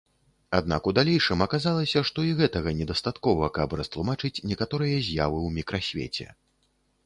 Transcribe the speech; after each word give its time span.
Аднак 0.59 0.87
у 0.91 0.93
далейшым 0.99 1.43
аказалася, 1.45 2.01
што 2.11 2.25
і 2.29 2.33
гэтага 2.41 2.73
недастаткова, 2.81 3.51
каб 3.61 3.77
растлумачыць 3.83 4.35
некаторыя 4.55 4.91
з'явы 5.07 5.39
ў 5.47 5.49
мікрасвеце. 5.63 6.25